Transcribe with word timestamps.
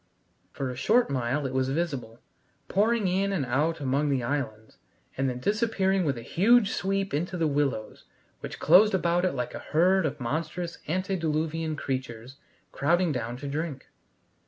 For 0.51 0.71
a 0.71 0.75
short 0.75 1.11
mile 1.11 1.45
it 1.45 1.53
was 1.53 1.69
visible, 1.69 2.19
pouring 2.67 3.07
in 3.07 3.31
and 3.31 3.45
out 3.45 3.79
among 3.79 4.09
the 4.09 4.23
islands, 4.23 4.77
and 5.15 5.29
then 5.29 5.37
disappearing 5.39 6.05
with 6.05 6.17
a 6.17 6.23
huge 6.23 6.71
sweep 6.71 7.13
into 7.13 7.37
the 7.37 7.45
willows, 7.45 8.05
which 8.39 8.57
closed 8.57 8.95
about 8.95 9.25
it 9.25 9.33
like 9.35 9.53
a 9.53 9.59
herd 9.59 10.07
of 10.07 10.19
monstrous 10.19 10.79
antediluvian 10.87 11.75
creatures 11.75 12.37
crowding 12.71 13.11
down 13.11 13.37
to 13.37 13.47
drink. 13.47 13.89